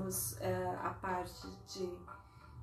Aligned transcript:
trabalhamos 0.00 0.32
uh, 0.32 0.86
a 0.86 0.90
parte 0.94 1.48
de 1.66 1.90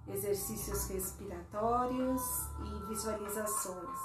exercícios 0.08 0.88
respiratórios 0.88 2.22
e 2.64 2.86
visualizações, 2.88 4.00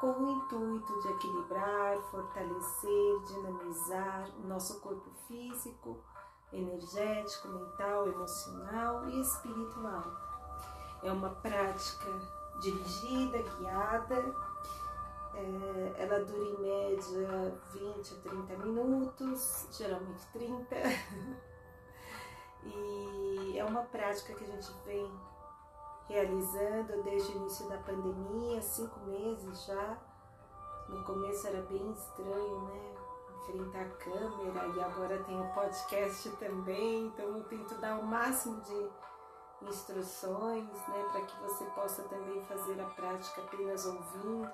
com 0.00 0.12
o 0.12 0.30
intuito 0.30 1.00
de 1.02 1.08
equilibrar, 1.08 1.98
fortalecer, 2.10 3.20
dinamizar 3.28 4.28
o 4.38 4.48
nosso 4.48 4.80
corpo 4.80 5.10
físico, 5.26 6.02
energético, 6.52 7.48
mental, 7.48 8.08
emocional 8.08 9.08
e 9.08 9.20
espiritual. 9.20 10.04
É 11.02 11.12
uma 11.12 11.30
prática 11.30 12.10
dirigida, 12.60 13.38
guiada, 13.38 14.34
é, 15.34 16.02
ela 16.02 16.24
dura 16.24 16.44
em 16.44 16.60
média 16.60 17.54
20 17.72 18.14
a 18.14 18.30
30 18.30 18.56
minutos, 18.66 19.68
geralmente 19.70 20.26
30. 20.32 20.76
e 22.64 23.58
é 23.58 23.64
uma 23.64 23.82
prática 23.82 24.34
que 24.34 24.44
a 24.44 24.46
gente 24.46 24.72
vem 24.84 25.10
realizando 26.08 27.02
desde 27.02 27.32
o 27.32 27.36
início 27.36 27.68
da 27.68 27.78
pandemia, 27.78 28.60
cinco 28.60 28.98
meses 29.00 29.64
já. 29.66 29.98
No 30.88 31.04
começo 31.04 31.46
era 31.46 31.62
bem 31.62 31.92
estranho, 31.92 32.62
né? 32.62 32.94
Enfrentar 33.42 33.82
a 33.82 33.90
câmera 33.90 34.66
e 34.66 34.80
agora 34.80 35.22
tem 35.24 35.40
o 35.40 35.54
podcast 35.54 36.28
também, 36.36 37.06
então 37.06 37.36
eu 37.36 37.44
tento 37.44 37.74
dar 37.76 37.98
o 37.98 38.04
máximo 38.04 38.60
de 38.60 38.90
instruções, 39.62 40.66
né, 40.88 41.08
para 41.12 41.20
que 41.22 41.40
você 41.42 41.64
possa 41.66 42.02
também 42.04 42.42
fazer 42.44 42.80
a 42.80 42.86
prática 42.86 43.42
apenas 43.42 43.84
ouvindo. 43.86 44.50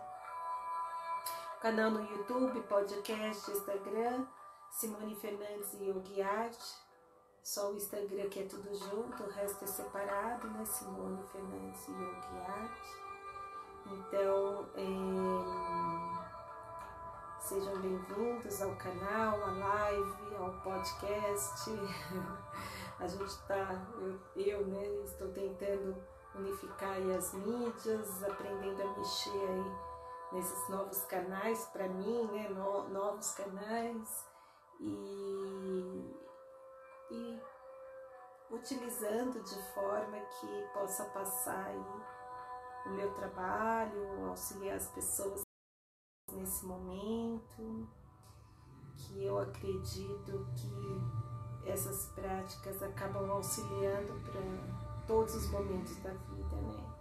Canal 1.61 1.91
no 1.91 2.01
YouTube, 2.01 2.61
podcast, 2.63 3.51
Instagram, 3.51 4.27
Simone 4.71 5.15
Fernandes 5.17 5.73
e 5.75 5.85
Yogi 5.85 6.23
Art. 6.23 6.59
Só 7.47 7.71
o 7.71 7.77
Instagram 7.77 8.29
que 8.29 8.41
é 8.41 8.45
tudo 8.45 8.75
junto, 8.75 9.23
o 9.23 9.31
resto 9.31 9.63
é 9.63 9.69
separado, 9.69 10.49
né? 10.49 10.65
Simone 10.65 11.23
Fernandes 11.31 11.87
Yogi 11.87 12.39
Art. 12.45 12.83
Então, 13.87 14.69
é... 14.75 14.91
sejam 17.41 17.81
bem-vindos 17.81 18.61
ao 18.61 18.75
canal, 18.75 19.45
à 19.45 19.53
live, 19.53 20.35
ao 20.35 20.61
podcast. 20.61 21.71
A 22.99 23.07
gente 23.07 23.27
está, 23.27 23.81
eu, 23.95 24.19
eu 24.35 24.67
né, 24.67 24.85
estou 25.05 25.29
tentando 25.29 25.97
unificar 26.35 26.99
as 27.17 27.33
mídias, 27.33 28.25
aprendendo 28.25 28.83
a 28.83 28.99
mexer 28.99 29.31
aí 29.31 29.73
nesses 30.33 30.69
novos 30.69 31.05
canais 31.05 31.65
para 31.67 31.87
mim, 31.87 32.25
né, 32.25 32.49
no, 32.49 32.89
novos 32.89 33.31
canais 33.35 34.27
e, 34.81 36.26
e 37.11 37.41
utilizando 38.51 39.43
de 39.43 39.63
forma 39.75 40.19
que 40.19 40.69
possa 40.73 41.05
passar 41.07 41.75
o 42.87 42.91
meu 42.91 43.13
trabalho, 43.15 44.29
auxiliar 44.29 44.77
as 44.77 44.89
pessoas 44.89 45.43
nesse 46.33 46.65
momento, 46.65 47.89
que 48.97 49.25
eu 49.25 49.39
acredito 49.39 50.47
que 50.55 51.71
essas 51.71 52.07
práticas 52.13 52.83
acabam 52.83 53.31
auxiliando 53.31 54.15
para 54.31 55.05
todos 55.07 55.35
os 55.35 55.51
momentos 55.51 55.97
da 55.97 56.13
vida, 56.13 56.57
né? 56.57 56.97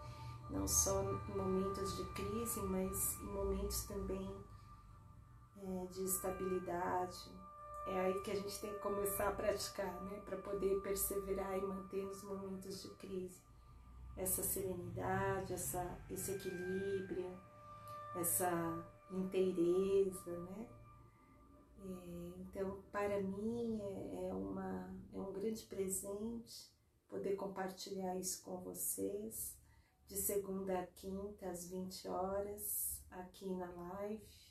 Não 0.49 0.67
só 0.67 1.01
em 1.03 1.35
momentos 1.35 1.97
de 1.97 2.05
crise, 2.13 2.61
mas 2.61 3.19
em 3.19 3.33
momentos 3.33 3.83
também 3.85 4.45
é, 5.57 5.85
de 5.87 6.03
estabilidade. 6.05 7.44
É 7.87 7.99
aí 7.99 8.21
que 8.21 8.31
a 8.31 8.35
gente 8.35 8.59
tem 8.59 8.73
que 8.73 8.79
começar 8.79 9.29
a 9.29 9.31
praticar, 9.31 10.01
né? 10.05 10.21
Para 10.25 10.37
poder 10.37 10.81
perseverar 10.81 11.57
e 11.57 11.61
manter 11.61 12.03
nos 12.03 12.23
momentos 12.23 12.81
de 12.81 12.89
crise 12.95 13.45
essa 14.17 14.41
serenidade, 14.41 15.53
essa, 15.53 15.99
esse 16.09 16.31
equilíbrio, 16.31 17.37
essa 18.15 18.49
inteireza, 19.11 20.39
né? 20.39 20.67
É, 21.79 22.39
então, 22.39 22.81
para 22.91 23.21
mim 23.21 23.79
é, 23.81 24.27
é, 24.29 24.33
uma, 24.33 24.95
é 25.13 25.19
um 25.19 25.33
grande 25.33 25.63
presente 25.63 26.73
poder 27.09 27.35
compartilhar 27.35 28.15
isso 28.15 28.41
com 28.43 28.57
vocês, 28.61 29.55
de 30.07 30.15
segunda 30.15 30.79
a 30.79 30.87
quinta, 30.87 31.49
às 31.49 31.67
20 31.67 32.07
horas, 32.07 33.03
aqui 33.11 33.53
na 33.53 33.69
live. 33.69 34.44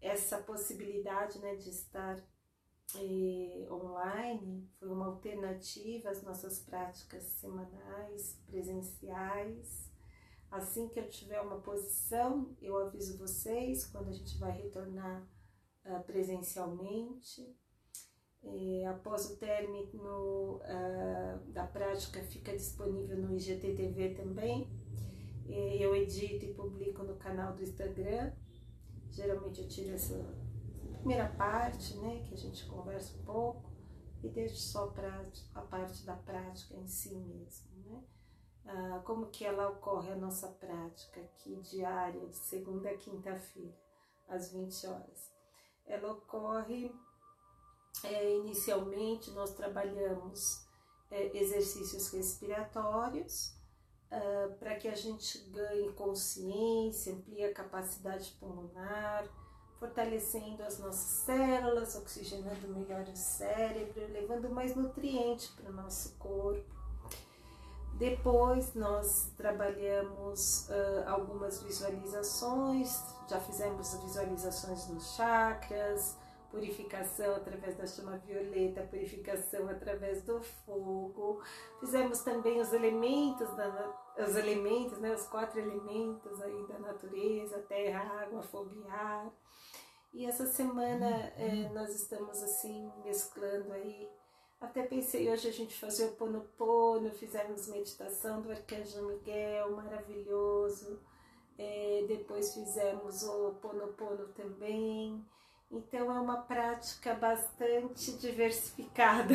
Essa 0.00 0.38
possibilidade 0.38 1.38
né, 1.40 1.56
de 1.56 1.70
estar 1.70 2.22
é, 2.96 3.66
online 3.70 4.66
foi 4.78 4.88
uma 4.88 5.06
alternativa 5.06 6.10
às 6.10 6.22
nossas 6.22 6.60
práticas 6.60 7.24
semanais, 7.24 8.40
presenciais. 8.46 9.88
Assim 10.50 10.88
que 10.88 10.98
eu 10.98 11.08
tiver 11.10 11.40
uma 11.40 11.60
posição, 11.60 12.56
eu 12.62 12.76
aviso 12.78 13.18
vocês 13.18 13.86
quando 13.86 14.08
a 14.08 14.12
gente 14.12 14.38
vai 14.38 14.52
retornar 14.52 15.28
uh, 15.84 16.02
presencialmente. 16.04 17.54
É, 18.42 18.86
após 18.86 19.30
o 19.30 19.36
término 19.36 20.56
uh, 20.56 21.52
da 21.52 21.66
prática, 21.66 22.22
fica 22.22 22.56
disponível 22.56 23.18
no 23.18 23.34
IGTV 23.34 24.14
também. 24.14 24.70
É, 25.46 25.76
eu 25.78 25.94
edito 25.94 26.46
e 26.46 26.54
publico 26.54 27.02
no 27.02 27.16
canal 27.16 27.54
do 27.54 27.62
Instagram. 27.62 28.32
Geralmente 29.18 29.60
eu 29.60 29.68
tiro 29.68 29.94
essa 29.94 30.14
primeira 30.92 31.28
parte, 31.30 31.96
né, 31.98 32.24
que 32.26 32.34
a 32.34 32.36
gente 32.36 32.66
conversa 32.66 33.16
um 33.18 33.24
pouco, 33.24 33.70
e 34.22 34.28
deixo 34.28 34.56
só 34.56 34.88
pra, 34.88 35.26
a 35.54 35.60
parte 35.62 36.04
da 36.04 36.16
prática 36.16 36.74
em 36.74 36.86
si 36.86 37.14
mesmo, 37.14 37.68
né? 37.86 38.04
Ah, 38.64 39.02
como 39.04 39.26
que 39.26 39.44
ela 39.44 39.70
ocorre 39.70 40.10
a 40.10 40.16
nossa 40.16 40.48
prática 40.48 41.20
aqui 41.20 41.56
diária, 41.56 42.26
de 42.26 42.36
segunda 42.36 42.90
a 42.90 42.96
quinta-feira, 42.96 43.76
às 44.28 44.52
20 44.52 44.86
horas 44.86 45.38
ela 45.88 46.12
ocorre 46.12 46.94
é, 48.04 48.36
inicialmente 48.36 49.30
nós 49.32 49.54
trabalhamos 49.54 50.66
é, 51.10 51.36
exercícios 51.36 52.10
respiratórios 52.12 53.56
uh, 54.12 54.52
para 54.54 54.74
que 54.76 54.88
a 54.88 54.94
gente 54.94 55.38
ganhe 55.50 55.92
consciência, 55.92 57.12
amplie 57.12 57.44
a 57.44 57.52
capacidade 57.52 58.36
pulmonar, 58.40 59.24
fortalecendo 59.78 60.62
as 60.62 60.78
nossas 60.78 61.24
células, 61.24 61.94
oxigenando 61.96 62.68
melhor 62.68 63.02
o 63.02 63.16
cérebro, 63.16 64.06
levando 64.12 64.50
mais 64.50 64.74
nutrientes 64.74 65.48
para 65.48 65.70
o 65.70 65.72
nosso 65.72 66.14
corpo. 66.16 66.78
Depois 67.94 68.74
nós 68.74 69.32
trabalhamos 69.36 70.68
uh, 70.68 71.08
algumas 71.08 71.62
visualizações, 71.62 73.02
já 73.28 73.40
fizemos 73.40 73.92
visualizações 74.04 74.86
nos 74.88 75.16
chakras, 75.16 76.16
purificação 76.50 77.36
através 77.36 77.76
da 77.76 77.86
chama 77.86 78.18
violeta, 78.18 78.82
purificação 78.82 79.68
através 79.68 80.22
do 80.22 80.40
fogo. 80.40 81.42
Fizemos 81.80 82.20
também 82.22 82.60
os 82.60 82.72
elementos, 82.72 83.48
da, 83.56 83.94
os 84.18 84.36
elementos, 84.36 84.98
né, 84.98 85.14
os 85.14 85.26
quatro 85.26 85.58
elementos 85.60 86.40
aí 86.42 86.66
da 86.66 86.78
natureza, 86.78 87.58
terra, 87.68 88.22
água, 88.22 88.42
fogo 88.42 88.70
e 88.74 88.88
ar. 88.88 89.32
E 90.14 90.26
essa 90.26 90.46
semana 90.46 91.32
eh, 91.36 91.70
nós 91.74 91.94
estamos 91.94 92.42
assim 92.42 92.90
mesclando 93.04 93.72
aí 93.72 94.08
até 94.60 94.82
pensei 94.82 95.30
hoje 95.30 95.48
a 95.48 95.52
gente 95.52 95.78
fazer 95.78 96.06
o 96.06 96.16
Pono 96.16 96.40
Pono, 96.56 97.12
fizemos 97.12 97.68
meditação 97.68 98.42
do 98.42 98.50
Arcanjo 98.50 99.06
Miguel, 99.06 99.70
maravilhoso. 99.70 101.00
É, 101.56 102.04
depois 102.08 102.54
fizemos 102.54 103.22
o 103.22 103.54
Pono 103.62 103.92
Pono 103.92 104.26
também. 104.34 105.24
Então 105.70 106.10
é 106.10 106.20
uma 106.20 106.42
prática 106.42 107.14
bastante 107.14 108.12
diversificada. 108.18 109.34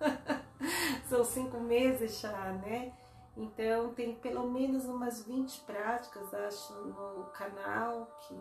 São 1.08 1.22
cinco 1.24 1.58
meses 1.60 2.20
já, 2.20 2.52
né? 2.52 2.92
Então 3.36 3.92
tem 3.94 4.14
pelo 4.16 4.50
menos 4.50 4.86
umas 4.86 5.22
20 5.22 5.60
práticas, 5.60 6.34
acho, 6.34 6.72
no 6.72 7.24
canal 7.26 8.06
que, 8.22 8.34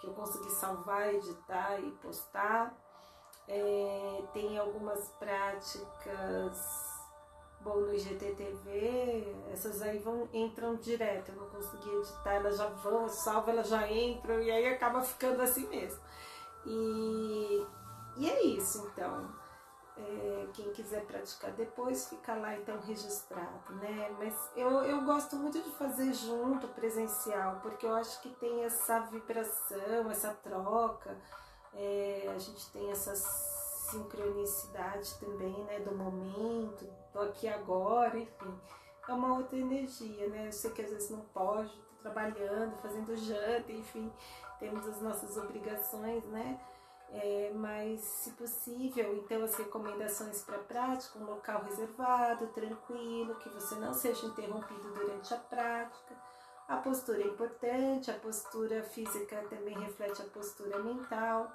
que 0.00 0.06
eu 0.06 0.12
consegui 0.12 0.50
salvar, 0.50 1.14
editar 1.14 1.80
e 1.80 1.90
postar. 1.92 2.76
É, 3.48 4.22
tem 4.32 4.58
algumas 4.58 5.08
práticas 5.18 6.92
bom 7.60 7.76
no 7.76 7.94
IGTV, 7.94 9.36
essas 9.52 9.82
aí 9.82 9.98
vão 9.98 10.28
entram 10.32 10.76
direto, 10.76 11.30
eu 11.30 11.36
não 11.36 11.48
consegui 11.48 11.90
editar, 11.96 12.34
elas 12.34 12.56
já 12.56 12.66
vão, 12.66 13.02
eu 13.02 13.08
salvo, 13.08 13.50
elas 13.50 13.68
já 13.68 13.90
entram 13.90 14.42
e 14.42 14.50
aí 14.50 14.66
acaba 14.66 15.00
ficando 15.02 15.40
assim 15.42 15.68
mesmo. 15.68 16.00
E, 16.66 17.66
e 18.16 18.30
é 18.30 18.42
isso 18.44 18.86
então. 18.86 19.42
É, 19.94 20.48
quem 20.54 20.72
quiser 20.72 21.04
praticar 21.04 21.52
depois 21.52 22.08
fica 22.08 22.34
lá 22.34 22.56
então 22.56 22.80
registrado, 22.80 23.74
né? 23.74 24.10
Mas 24.18 24.34
eu, 24.56 24.70
eu 24.84 25.04
gosto 25.04 25.36
muito 25.36 25.60
de 25.60 25.70
fazer 25.72 26.14
junto, 26.14 26.66
presencial, 26.68 27.60
porque 27.60 27.84
eu 27.84 27.94
acho 27.94 28.22
que 28.22 28.30
tem 28.30 28.64
essa 28.64 29.00
vibração, 29.00 30.10
essa 30.10 30.32
troca 30.42 31.14
é, 31.74 32.30
a 32.34 32.38
gente 32.38 32.70
tem 32.70 32.90
essa 32.90 33.14
sincronicidade 33.14 35.14
também, 35.18 35.62
né? 35.64 35.80
Do 35.80 35.94
momento, 35.94 36.86
do 37.12 37.20
aqui 37.20 37.46
agora, 37.48 38.18
enfim. 38.18 38.58
É 39.08 39.12
uma 39.12 39.36
outra 39.36 39.58
energia, 39.58 40.28
né? 40.28 40.48
Eu 40.48 40.52
sei 40.52 40.70
que 40.70 40.82
às 40.82 40.90
vezes 40.90 41.10
não 41.10 41.20
pode, 41.20 41.72
trabalhando, 42.02 42.76
fazendo 42.82 43.16
janta, 43.16 43.72
enfim, 43.72 44.12
temos 44.58 44.86
as 44.86 45.00
nossas 45.00 45.36
obrigações, 45.36 46.24
né? 46.24 46.60
É, 47.14 47.52
mas, 47.54 48.00
se 48.00 48.30
possível, 48.30 49.14
então 49.16 49.44
as 49.44 49.54
recomendações 49.54 50.42
para 50.42 50.56
a 50.56 50.60
prática, 50.60 51.18
um 51.18 51.26
local 51.26 51.62
reservado, 51.62 52.46
tranquilo, 52.48 53.34
que 53.34 53.50
você 53.50 53.74
não 53.74 53.92
seja 53.92 54.26
interrompido 54.26 54.94
durante 54.94 55.34
a 55.34 55.36
prática. 55.36 56.14
A 56.66 56.76
postura 56.78 57.20
é 57.20 57.26
importante, 57.26 58.10
a 58.10 58.14
postura 58.14 58.82
física 58.82 59.44
também 59.50 59.78
reflete 59.78 60.22
a 60.22 60.24
postura 60.26 60.78
mental. 60.78 61.52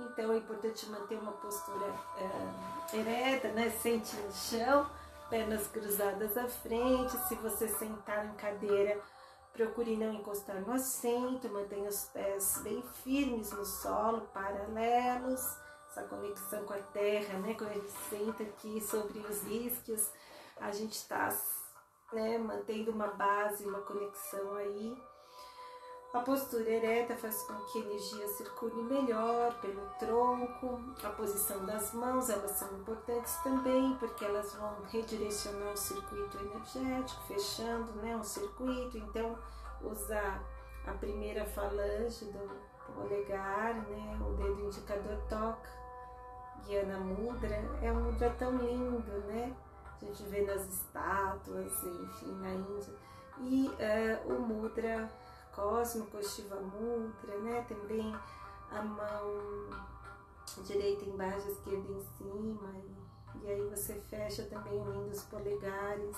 Então 0.00 0.32
é 0.32 0.38
importante 0.38 0.88
manter 0.88 1.18
uma 1.18 1.32
postura 1.32 1.86
é, 2.16 2.96
ereta, 2.96 3.48
né? 3.52 3.70
Sente 3.70 4.16
no 4.16 4.32
chão, 4.32 4.90
pernas 5.28 5.68
cruzadas 5.68 6.36
à 6.36 6.48
frente. 6.48 7.16
Se 7.28 7.36
você 7.36 7.68
sentar 7.68 8.26
em 8.26 8.34
cadeira, 8.34 9.00
Procure 9.52 9.96
não 9.96 10.14
encostar 10.14 10.60
no 10.60 10.72
assento, 10.72 11.48
mantenha 11.48 11.88
os 11.88 12.04
pés 12.04 12.60
bem 12.62 12.82
firmes 13.02 13.52
no 13.52 13.64
solo, 13.64 14.22
paralelos, 14.32 15.40
essa 15.90 16.04
conexão 16.04 16.64
com 16.64 16.72
a 16.72 16.78
terra, 16.78 17.38
né? 17.40 17.54
Quando 17.54 17.70
a 17.70 17.74
gente 17.74 17.90
senta 18.08 18.42
aqui 18.44 18.80
sobre 18.80 19.18
os 19.18 19.42
isquios, 19.44 20.10
a 20.60 20.70
gente 20.70 20.92
está 20.92 21.28
né, 22.12 22.38
mantendo 22.38 22.92
uma 22.92 23.08
base, 23.08 23.66
uma 23.66 23.80
conexão 23.80 24.54
aí. 24.54 25.09
A 26.12 26.18
postura 26.18 26.68
ereta 26.68 27.14
faz 27.16 27.42
com 27.42 27.54
que 27.66 27.78
a 27.78 27.82
energia 27.82 28.26
circule 28.26 28.82
melhor 28.82 29.54
pelo 29.60 29.80
tronco. 29.96 30.80
A 31.04 31.10
posição 31.10 31.64
das 31.64 31.94
mãos, 31.94 32.28
elas 32.28 32.50
são 32.50 32.68
importantes 32.78 33.36
também, 33.44 33.96
porque 33.96 34.24
elas 34.24 34.52
vão 34.56 34.82
redirecionar 34.90 35.72
o 35.72 35.76
circuito 35.76 36.36
energético, 36.38 37.22
fechando 37.28 37.92
né, 38.02 38.16
um 38.16 38.24
circuito. 38.24 38.98
Então, 38.98 39.38
usar 39.82 40.42
a 40.84 40.90
primeira 40.94 41.44
falange 41.44 42.24
do 42.24 42.50
polegar, 42.92 43.76
né, 43.76 44.18
o 44.20 44.32
dedo 44.34 44.62
indicador 44.62 45.16
toca, 45.28 45.70
guiando 46.66 46.92
a 46.92 46.98
mudra. 46.98 47.54
É 47.80 47.92
um 47.92 48.02
mudra 48.06 48.30
tão 48.30 48.56
lindo, 48.56 49.12
né? 49.28 49.54
A 50.02 50.04
gente 50.04 50.24
vê 50.24 50.42
nas 50.42 50.66
estátuas, 50.66 51.72
enfim, 51.84 52.32
na 52.40 52.50
Índia. 52.50 52.94
E 53.38 53.68
uh, 53.68 54.34
o 54.34 54.40
mudra 54.40 55.08
cósmico, 55.54 56.22
Shiva 56.22 56.56
Mudra, 56.56 57.38
né? 57.38 57.64
Também 57.68 58.14
a 58.70 58.82
mão 58.82 59.70
direita 60.64 61.04
embaixo, 61.04 61.46
a 61.46 61.50
esquerda 61.50 61.92
em 61.92 62.02
cima. 62.16 62.74
E, 62.78 63.44
e 63.44 63.50
aí 63.50 63.68
você 63.68 63.94
fecha 63.94 64.44
também 64.44 64.78
unindo 64.78 65.10
os 65.10 65.22
polegares. 65.24 66.16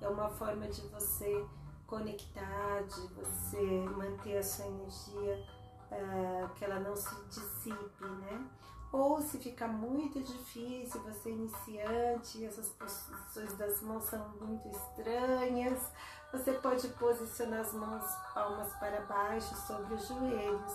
É 0.00 0.08
uma 0.08 0.28
forma 0.28 0.68
de 0.68 0.82
você 0.88 1.44
conectar, 1.86 2.82
de 2.82 3.06
você 3.14 3.62
manter 3.96 4.38
a 4.38 4.42
sua 4.42 4.66
energia, 4.66 5.46
uh, 5.90 6.48
que 6.54 6.64
ela 6.64 6.80
não 6.80 6.96
se 6.96 7.14
dissipe, 7.26 8.04
né? 8.04 8.46
Ou 8.92 9.20
se 9.20 9.38
ficar 9.38 9.68
muito 9.68 10.22
difícil, 10.22 11.02
você 11.02 11.28
é 11.28 11.32
iniciante, 11.32 12.44
essas 12.44 12.68
posições 12.70 13.52
das 13.58 13.80
mãos 13.82 14.04
são 14.04 14.28
muito 14.40 14.68
estranhas, 14.68 15.92
você 16.36 16.52
pode 16.52 16.86
posicionar 16.88 17.60
as 17.60 17.72
mãos 17.72 18.04
palmas 18.34 18.72
para 18.74 19.00
baixo 19.02 19.56
sobre 19.66 19.94
os 19.94 20.06
joelhos, 20.06 20.74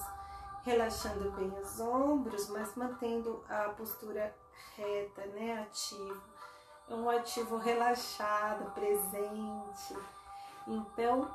relaxando 0.63 1.31
bem 1.31 1.53
os 1.59 1.79
ombros, 1.79 2.49
mas 2.49 2.75
mantendo 2.75 3.43
a 3.47 3.69
postura 3.69 4.35
reta, 4.75 5.25
né? 5.27 5.61
Ativo. 5.61 6.21
É 6.89 6.95
um 6.95 7.09
ativo 7.09 7.57
relaxado, 7.57 8.71
presente. 8.73 9.95
Então, 10.67 11.29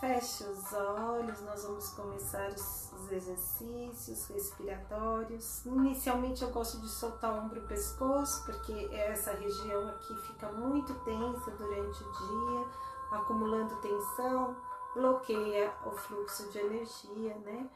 feche 0.00 0.44
os 0.44 0.72
olhos, 0.72 1.40
nós 1.42 1.62
vamos 1.62 1.88
começar 1.90 2.48
os, 2.50 2.92
os 2.92 3.12
exercícios 3.12 4.26
respiratórios. 4.26 5.64
Inicialmente 5.64 6.42
eu 6.42 6.50
gosto 6.50 6.80
de 6.80 6.88
soltar 6.88 7.32
o 7.32 7.44
ombro 7.44 7.60
e 7.60 7.64
o 7.64 7.68
pescoço, 7.68 8.44
porque 8.44 8.88
essa 8.92 9.32
região 9.32 9.88
aqui 9.88 10.14
fica 10.26 10.50
muito 10.52 10.92
tensa 11.04 11.50
durante 11.52 12.02
o 12.02 12.12
dia 12.12 12.88
acumulando 13.10 13.76
tensão, 13.76 14.56
bloqueia 14.94 15.72
o 15.86 15.90
fluxo 15.90 16.50
de 16.50 16.58
energia, 16.58 17.34
né? 17.38 17.68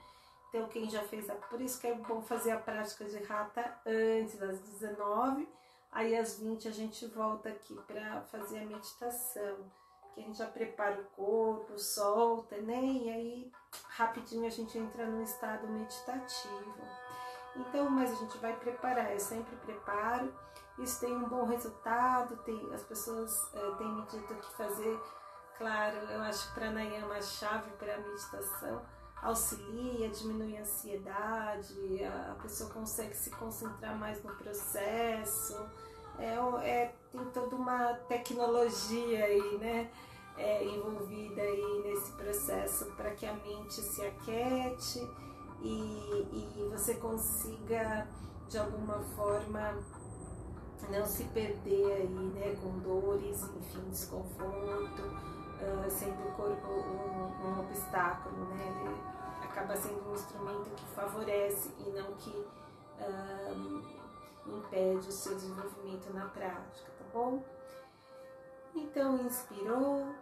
Então, 0.49 0.69
quem 0.69 0.88
já 0.88 1.02
fez 1.02 1.31
a. 1.31 1.34
Por 1.34 1.61
isso 1.61 1.81
que 1.81 1.87
é 1.87 1.94
bom 1.94 2.20
fazer 2.20 2.50
a 2.50 2.58
prática 2.58 3.05
de 3.06 3.23
rata 3.23 3.75
antes 3.87 4.38
das 4.38 4.58
19, 4.61 5.49
aí 5.90 6.17
às 6.17 6.38
20 6.38 6.69
a 6.69 6.70
gente 6.70 7.06
volta 7.06 7.49
aqui 7.49 7.75
para 7.87 8.20
fazer 8.23 8.58
a 8.58 8.67
meditação, 8.67 9.56
que 10.14 10.20
a 10.20 10.25
gente 10.25 10.37
já 10.37 10.46
prepara 10.46 11.00
o 11.00 11.05
corpo, 11.17 11.78
solta, 11.78 12.56
né? 12.58 12.82
E 12.82 13.11
aí 13.11 13.52
rapidinho 13.88 14.46
a 14.46 14.50
gente 14.50 14.76
entra 14.76 15.06
no 15.06 15.23
estado 15.23 15.67
meditativo. 15.69 16.75
Então, 17.56 17.88
mas 17.88 18.12
a 18.12 18.14
gente 18.14 18.37
vai 18.38 18.55
preparar, 18.56 19.12
eu 19.12 19.20
sempre 19.20 19.56
preparo. 19.56 20.32
Isso 20.78 21.00
tem 21.00 21.14
um 21.14 21.28
bom 21.28 21.46
resultado, 21.46 22.37
tem, 22.44 22.75
as 22.75 22.82
pessoas 22.82 23.55
é, 23.55 23.70
têm 23.76 23.88
me 23.88 24.02
dito 24.06 24.35
que 24.35 24.52
fazer 24.55 24.99
Claro, 25.58 25.96
eu 26.10 26.20
acho 26.22 26.49
que 26.49 26.54
pranayama 26.54 27.14
é 27.14 27.19
a 27.19 27.22
chave 27.22 27.70
para 27.72 27.94
a 27.94 27.99
meditação 27.99 28.82
auxilia, 29.22 30.10
diminui 30.10 30.56
a 30.56 30.62
ansiedade, 30.62 32.04
a 32.04 32.34
pessoa 32.43 32.69
consegue 32.70 33.16
se 33.16 33.31
concentrar 33.31 33.96
mais 33.96 34.22
no 34.22 34.34
processo. 34.34 35.56
É, 36.19 36.34
é 36.69 36.94
tem 37.10 37.25
toda 37.26 37.54
uma 37.54 37.94
tecnologia 38.08 39.25
aí, 39.25 39.58
né? 39.58 39.90
É, 40.37 40.64
envolvida 40.64 41.43
aí 41.43 41.82
nesse 41.84 42.10
processo 42.12 42.87
para 42.96 43.10
que 43.10 43.26
a 43.26 43.34
mente 43.34 43.75
se 43.75 44.02
aquete 44.02 44.99
e, 45.60 45.69
e 45.69 46.69
você 46.70 46.94
consiga 46.94 48.08
de 48.49 48.56
alguma 48.58 48.99
forma 49.14 49.78
não 50.90 51.04
se 51.04 51.25
perder 51.25 51.93
aí, 51.93 52.08
né, 52.08 52.56
com 52.60 52.78
dores, 52.78 53.43
enfim, 53.43 53.90
desconforto 53.90 55.41
sendo 55.91 56.29
o 56.29 56.32
corpo 56.32 56.69
um, 56.69 57.47
um, 57.47 57.61
obstáculo, 57.61 58.44
né? 58.47 58.85
Ele 58.85 59.00
acaba 59.44 59.76
sendo 59.76 60.11
um 60.11 60.14
instrumento 60.14 60.70
que 60.75 60.87
favorece 60.94 61.70
e 61.79 61.91
não 61.91 62.12
que 62.14 62.31
uh, 62.31 64.03
impede 64.47 65.09
o 65.09 65.12
seu 65.12 65.35
desenvolvimento 65.35 66.12
na 66.12 66.26
prática, 66.26 66.91
tá 66.99 67.05
bom? 67.12 67.43
Então, 68.75 69.21
inspirou, 69.21 70.14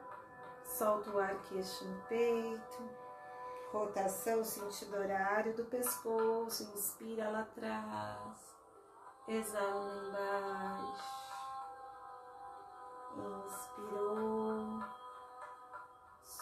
solta 0.64 1.10
o 1.10 1.18
ar 1.18 1.36
queixo 1.42 1.84
no 1.84 2.00
peito, 2.02 2.90
rotação 3.72 4.42
sentido 4.42 4.96
horário 4.96 5.54
do 5.54 5.64
pescoço, 5.64 6.64
inspira 6.74 7.30
lá 7.30 7.40
atrás, 7.40 8.56
exala 9.28 10.02
lá 10.12 10.80
embaixo, 13.16 13.44
inspirou 13.46 14.99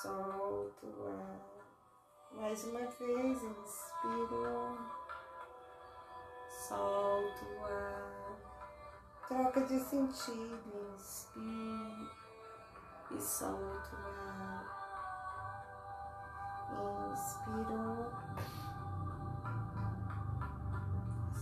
solto 0.02 0.86
o 0.86 1.08
ar. 1.08 1.40
Mais 2.32 2.64
uma 2.64 2.86
vez, 2.86 3.42
inspiro, 3.42 4.78
solto 6.48 7.44
o 7.44 7.64
ar. 7.64 8.36
Troca 9.26 9.60
de 9.62 9.80
sentido, 9.80 10.94
inspiro 10.94 12.10
e 13.10 13.20
solto 13.20 13.96
o 13.96 14.06
ar. 14.06 14.64
Inspiro, 17.10 18.06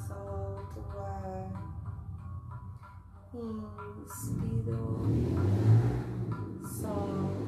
solto 0.07 0.81
o 0.81 0.99
ar. 0.99 1.51
Inspiro, 4.05 4.83
solto 6.65 7.46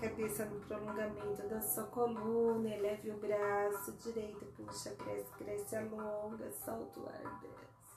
cabeça 0.00 0.44
no 0.44 0.60
prolongamento 0.60 1.48
da 1.48 1.60
sua 1.60 1.84
coluna, 1.84 2.68
eleve 2.68 3.10
o 3.10 3.18
braço 3.18 3.92
direito, 3.92 4.44
puxa, 4.56 4.94
cresce, 4.96 5.32
cresce, 5.38 5.76
alonga, 5.76 6.50
solta 6.52 7.00
o 7.00 7.08
ar, 7.08 7.40
desce. 7.40 7.96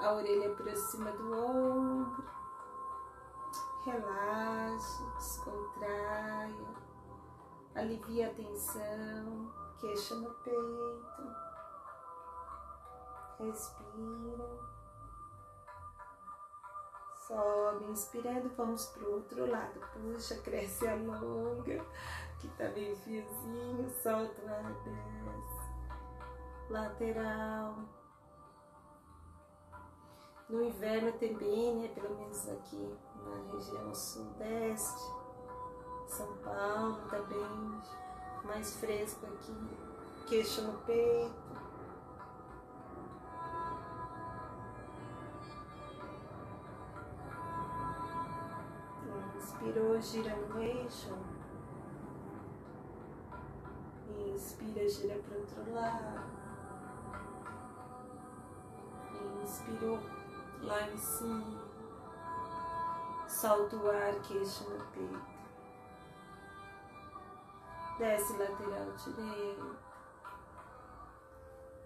A 0.00 0.14
orelha 0.14 0.52
aproxima 0.52 1.10
do 1.10 1.32
ombro, 1.32 2.24
relaxe, 3.84 5.02
descontraia, 5.16 6.74
alivia 7.74 8.28
a 8.28 8.34
tensão, 8.34 9.52
queixa 9.80 10.14
no 10.14 10.30
peito, 10.34 11.34
respira. 13.40 14.77
Sobe, 17.28 17.84
inspirando, 17.90 18.48
vamos 18.56 18.86
pro 18.86 19.16
outro 19.16 19.44
lado. 19.44 19.78
Puxa, 19.92 20.34
cresce, 20.36 20.88
alonga, 20.88 21.84
que 22.40 22.48
tá 22.56 22.70
bem 22.70 22.96
fiozinho, 22.96 23.90
solta 24.02 24.40
o 24.40 24.48
ar, 24.48 24.72
desce. 24.82 25.68
Lateral, 26.70 27.76
No 30.48 30.64
inverno 30.64 31.12
também, 31.12 31.76
né, 31.76 31.88
pelo 31.88 32.16
menos 32.16 32.48
aqui 32.48 32.96
na 33.22 33.52
região 33.52 33.94
sudeste, 33.94 35.12
São 36.06 36.34
Paulo 36.38 36.96
também, 37.10 37.82
mais 38.44 38.74
fresco 38.76 39.26
aqui, 39.26 39.54
queixo 40.26 40.62
no 40.62 40.78
peito. 40.78 41.67
Inspirou, 49.58 50.00
gira 50.00 50.36
no 50.36 50.62
eixo. 50.62 51.18
Inspira, 54.32 54.88
gira 54.88 55.20
para 55.20 55.36
o 55.36 55.40
outro 55.40 55.74
lado. 55.74 56.30
Inspirou 59.42 59.98
lá 60.62 60.88
em 60.88 60.96
cima. 60.96 61.60
Solta 63.26 63.76
o 63.76 63.90
ar, 63.90 64.14
queixo 64.20 64.62
no 64.70 64.84
peito. 64.92 65.20
Desce 67.98 68.36
lateral 68.36 68.92
direito. 68.92 69.76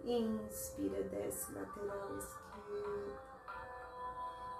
Inspira, 0.04 1.02
desce 1.04 1.52
lateral 1.52 2.18
esquerdo. 2.18 3.11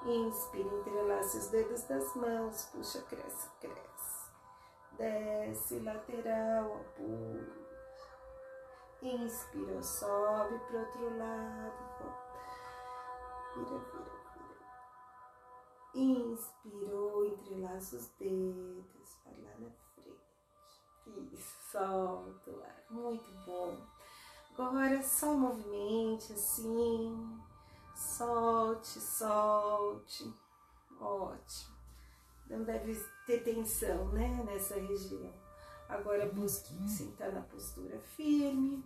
Inspira, 0.05 0.69
entrelaça 0.69 1.39
os 1.39 1.47
dedos 1.49 1.85
das 1.85 2.17
mãos, 2.17 2.65
puxa, 2.73 3.01
cresce, 3.03 3.49
cresce. 3.61 4.31
Desce, 4.99 5.79
lateral, 5.79 6.81
apoio. 6.81 7.63
Inspira, 9.01 9.81
sobe 9.81 10.59
para 10.59 10.81
outro 10.81 11.19
lado, 11.19 12.23
Vira, 13.55 13.79
vira, 13.79 14.13
vira. 14.35 16.05
Inspirou, 16.07 17.27
entrelaça 17.27 17.97
os 17.97 18.09
dedos, 18.19 19.19
vai 19.25 19.41
lá 19.41 19.51
na 19.61 19.71
frente. 19.95 21.33
Isso, 21.33 21.71
solta 21.71 22.51
o 22.51 22.61
ar, 22.61 22.85
muito 22.91 23.31
bom. 23.47 23.87
Agora 24.59 25.01
só 25.03 25.33
movimente 25.33 26.33
assim 26.33 27.41
Solte, 28.03 29.01
solte. 29.01 30.35
Ótimo. 31.01 31.77
Não 32.49 32.65
deve 32.65 32.95
ter 33.27 33.45
tensão, 33.45 34.09
né, 34.09 34.43
nessa 34.45 34.75
região. 34.75 35.33
Agora 35.89 36.31
busque 36.33 36.75
sentar 36.89 37.33
na 37.33 37.43
postura 37.43 37.99
firme. 38.01 38.85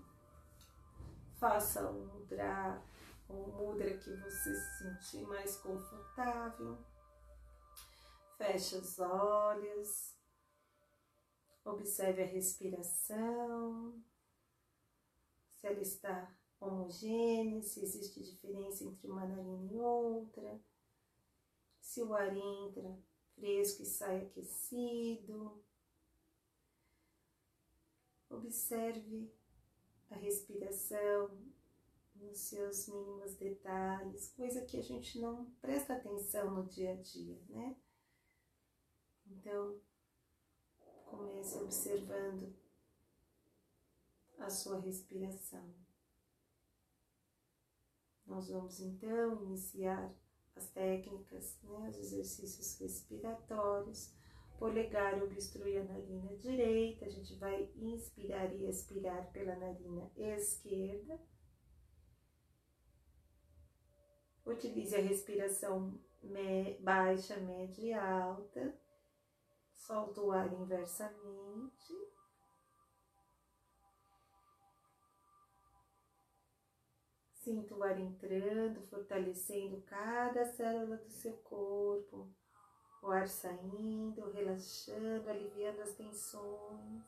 Faça 1.40 1.90
um 1.90 2.06
mudra, 2.06 2.82
um 3.28 3.46
mudra 3.52 3.96
que 3.96 4.14
você 4.16 4.54
se 4.54 4.78
sentir 4.78 5.26
mais 5.26 5.56
confortável. 5.56 6.78
Feche 8.36 8.76
os 8.76 8.98
olhos. 8.98 10.14
Observe 11.64 12.22
a 12.22 12.26
respiração. 12.26 14.00
Se 15.54 15.66
ela 15.66 15.80
está 15.80 16.30
homogênea, 16.60 17.62
se 17.62 17.80
existe 17.80 18.22
diferença 18.22 18.84
entre 18.84 19.08
uma 19.08 19.26
narina 19.26 19.72
e 19.72 19.78
outra, 19.78 20.60
se 21.80 22.02
o 22.02 22.14
ar 22.14 22.34
entra 22.36 22.98
fresco 23.34 23.82
e 23.82 23.86
sai 23.86 24.22
aquecido. 24.22 25.62
Observe 28.28 29.30
a 30.10 30.16
respiração 30.16 31.30
nos 32.16 32.38
seus 32.38 32.88
mínimos 32.88 33.34
detalhes, 33.34 34.32
coisa 34.36 34.64
que 34.64 34.78
a 34.78 34.82
gente 34.82 35.20
não 35.20 35.50
presta 35.60 35.94
atenção 35.94 36.50
no 36.50 36.66
dia 36.66 36.92
a 36.92 36.96
dia, 36.96 37.38
né? 37.48 37.76
Então, 39.26 39.78
comece 41.04 41.56
observando 41.58 42.54
a 44.38 44.50
sua 44.50 44.78
respiração. 44.80 45.85
Nós 48.26 48.48
vamos 48.48 48.80
então 48.80 49.42
iniciar 49.44 50.12
as 50.56 50.68
técnicas, 50.70 51.58
né, 51.62 51.88
os 51.88 51.98
exercícios 51.98 52.78
respiratórios. 52.78 54.12
Polegar 54.58 55.22
obstrui 55.22 55.76
a 55.76 55.84
narina 55.84 56.34
direita, 56.36 57.04
a 57.04 57.10
gente 57.10 57.34
vai 57.36 57.70
inspirar 57.76 58.52
e 58.52 58.66
expirar 58.66 59.30
pela 59.30 59.54
narina 59.54 60.10
esquerda. 60.16 61.20
Utilize 64.46 64.96
a 64.96 65.00
respiração 65.00 66.00
baixa, 66.80 67.36
média 67.36 67.82
e 67.82 67.92
alta. 67.92 68.80
Solta 69.74 70.20
o 70.20 70.32
ar 70.32 70.52
inversamente. 70.52 72.15
Sinta 77.46 77.76
o 77.76 77.84
ar 77.84 77.96
entrando, 77.96 78.82
fortalecendo 78.90 79.80
cada 79.82 80.44
célula 80.44 80.96
do 80.96 81.08
seu 81.08 81.32
corpo. 81.44 82.28
O 83.00 83.06
ar 83.06 83.28
saindo, 83.28 84.32
relaxando, 84.32 85.30
aliviando 85.30 85.80
as 85.80 85.94
tensões. 85.94 87.04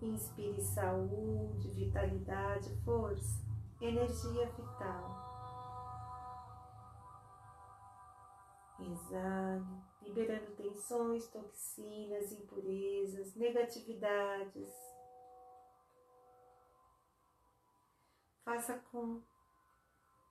Inspire 0.00 0.62
saúde, 0.62 1.68
vitalidade, 1.72 2.74
força, 2.86 3.44
energia 3.82 4.46
vital. 4.52 5.21
Liberando 10.02 10.52
tensões, 10.56 11.28
toxinas, 11.28 12.32
impurezas, 12.32 13.34
negatividades. 13.34 14.70
Faça 18.44 18.78
com 18.90 19.22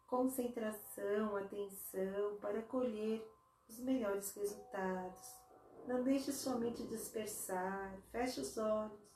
concentração, 0.08 1.38
atenção 1.38 2.38
para 2.42 2.62
colher 2.64 3.26
os 3.70 3.80
melhores 3.80 4.36
resultados. 4.36 5.42
Não 5.88 6.04
deixe 6.04 6.32
sua 6.32 6.56
mente 6.56 6.86
dispersar, 6.88 7.98
feche 8.12 8.42
os 8.42 8.58
olhos. 8.58 9.11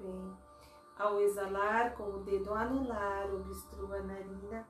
Bem. 0.00 0.36
Ao 0.98 1.18
exalar, 1.20 1.94
com 1.94 2.04
o 2.04 2.24
dedo 2.24 2.52
anular, 2.52 3.32
obstrua 3.34 3.96
a 3.96 4.02
narina. 4.02 4.66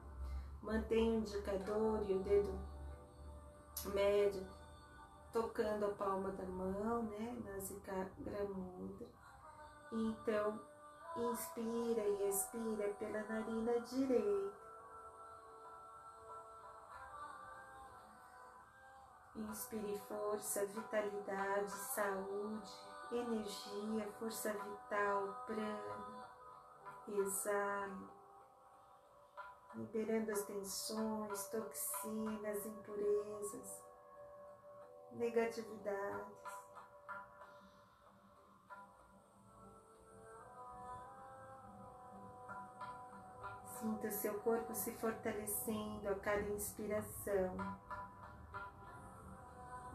Mantenha 0.62 1.12
o 1.12 1.16
indicador 1.16 2.02
e 2.08 2.12
o 2.12 2.18
dedo 2.20 2.58
médio 3.94 4.46
tocando 5.32 5.86
a 5.86 5.90
palma 5.90 6.30
da 6.30 6.44
mão, 6.44 7.02
né? 7.04 7.36
Nasika 7.44 8.10
Gramudra. 8.18 9.06
Então, 9.92 10.60
inspira 11.16 12.02
e 12.02 12.28
expira 12.28 12.88
pela 12.94 13.22
narina 13.22 13.80
direita. 13.80 14.70
Inspire 19.36 19.98
força, 20.06 20.66
vitalidade, 20.66 21.70
saúde 21.70 22.89
energia, 23.12 24.08
força 24.18 24.52
vital, 24.52 25.44
prana, 25.46 26.28
exalo, 27.08 28.08
liberando 29.74 30.30
as 30.30 30.42
tensões, 30.42 31.48
toxinas, 31.48 32.66
impurezas, 32.66 33.82
negatividades. 35.12 36.40
Sinta 43.80 44.08
o 44.08 44.12
seu 44.12 44.38
corpo 44.40 44.74
se 44.74 44.92
fortalecendo 44.92 46.08
a 46.10 46.14
cada 46.16 46.48
inspiração 46.50 47.56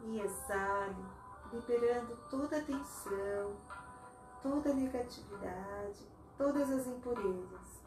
e 0.02 0.20
exale 0.20 1.25
liberando 1.52 2.16
toda 2.30 2.58
a 2.58 2.64
tensão, 2.64 3.56
toda 4.42 4.72
a 4.72 4.74
negatividade, 4.74 6.08
todas 6.38 6.70
as 6.72 6.88
impurezas. 6.88 7.84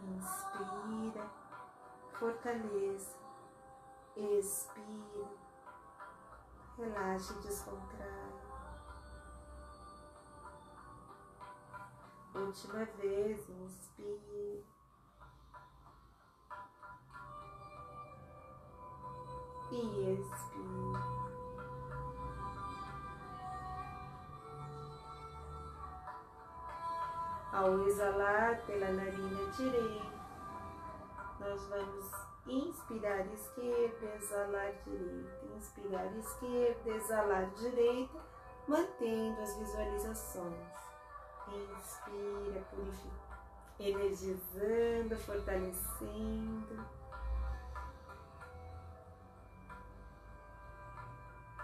Inspira, 0.00 1.30
fortaleça 2.18 3.28
Expira. 4.18 5.28
Relaxa 6.76 7.34
e 7.34 7.42
descontrai. 7.42 8.37
Última 12.38 12.84
vez, 12.84 13.48
inspire. 13.50 14.64
E 19.72 20.12
expire. 20.12 21.18
Ao 27.52 27.88
exalar 27.88 28.64
pela 28.66 28.92
narina 28.92 29.50
direita, 29.50 30.12
nós 31.40 31.66
vamos 31.68 32.10
inspirar 32.46 33.26
esquerda, 33.26 34.14
exalar 34.14 34.72
direita, 34.84 35.46
inspirar 35.56 36.16
esquerda, 36.16 36.90
exalar 36.90 37.50
direita, 37.50 38.20
mantendo 38.68 39.40
as 39.40 39.56
visualizações. 39.56 40.87
Inspira, 41.56 42.60
purifica, 42.70 43.38
energizando, 43.78 45.16
fortalecendo. 45.16 46.86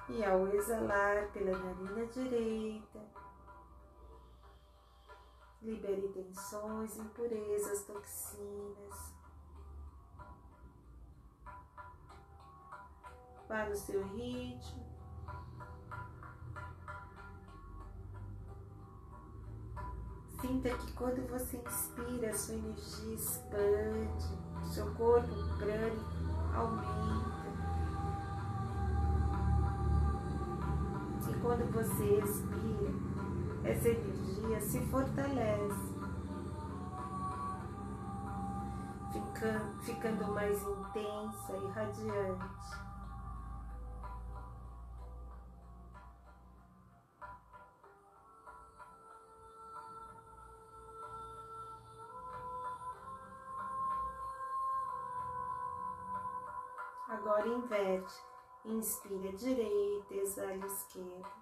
E 0.09 0.25
ao 0.25 0.47
exalar 0.49 1.29
pela 1.33 1.59
narina 1.59 2.07
direita, 2.07 3.01
libere 5.63 6.09
tensões, 6.09 6.97
impurezas, 6.97 7.85
toxinas. 7.85 9.15
Vá 13.49 13.67
no 13.67 13.77
seu 13.77 14.07
ritmo. 14.09 14.94
Sinta 20.55 20.71
que 20.71 20.93
quando 20.93 21.29
você 21.29 21.57
inspira, 21.57 22.33
sua 22.33 22.55
energia 22.55 23.15
expande, 23.15 24.39
seu 24.73 24.87
corpo 24.95 25.35
prânico 25.59 26.01
aumenta. 26.55 27.45
E 31.29 31.35
quando 31.41 31.73
você 31.73 32.21
expira, 32.21 32.95
essa 33.65 33.89
energia 33.89 34.61
se 34.61 34.81
fortalece, 34.87 35.93
ficando 39.83 40.33
mais 40.35 40.63
intensa 40.63 41.53
e 41.57 41.67
radiante. 41.73 42.84
Inspira 58.65 59.33
direita, 59.33 60.15
exala 60.15 60.67
esquerda. 60.67 61.33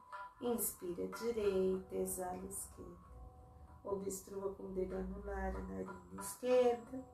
Inspira 0.41 1.07
direita, 1.07 1.95
exala 1.95 2.45
esquerda. 2.47 3.13
Obstrua 3.85 4.55
com 4.55 4.65
o 4.65 4.73
dedo 4.73 4.97
anular 4.97 5.55
a 5.55 5.61
narina 5.61 6.21
esquerda. 6.21 7.05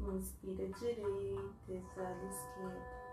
Inspira 0.00 0.68
direita, 0.68 1.72
exala 1.72 2.24
esquerda. 2.24 3.03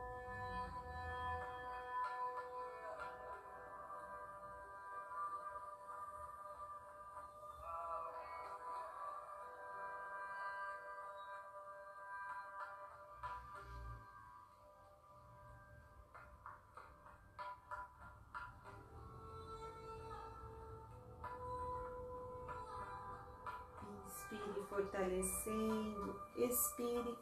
Fortalecendo, 24.71 26.15
expire 26.37 27.17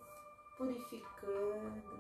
purificando. 0.56 2.00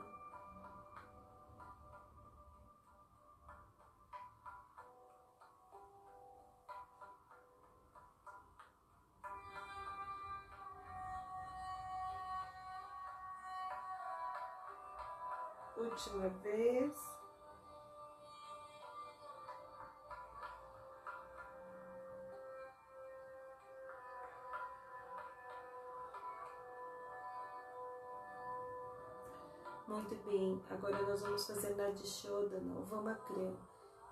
Última 15.75 16.29
vez. 16.43 17.18
Muito 29.89 30.15
bem, 30.23 30.63
agora 30.69 31.01
nós 31.01 31.19
vamos 31.19 31.47
fazer 31.47 31.73
Nadishodana, 31.75 32.79
o 32.79 32.83
Vamakram, 32.83 33.57